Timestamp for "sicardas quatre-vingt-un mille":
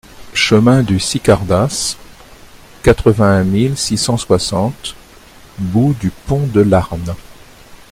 0.99-3.77